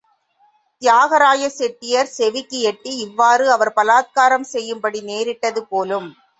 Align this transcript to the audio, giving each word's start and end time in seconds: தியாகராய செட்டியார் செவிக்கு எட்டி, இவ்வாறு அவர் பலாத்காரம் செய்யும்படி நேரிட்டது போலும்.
தியாகராய 0.81 1.49
செட்டியார் 1.49 2.09
செவிக்கு 2.15 2.59
எட்டி, 2.63 2.93
இவ்வாறு 2.97 3.45
அவர் 3.51 3.73
பலாத்காரம் 3.77 4.51
செய்யும்படி 4.51 5.01
நேரிட்டது 5.05 5.63
போலும். 5.71 6.11